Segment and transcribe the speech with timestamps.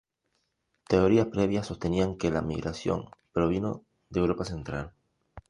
[0.87, 4.95] Teorías previas sostenían que la migración provino de Europa central.